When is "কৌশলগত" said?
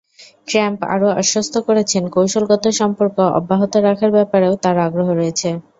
2.15-2.63